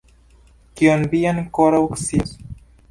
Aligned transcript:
Kion 0.81 1.05
vi 1.13 1.21
ankoraŭ 1.35 1.85
scias? 2.05 2.35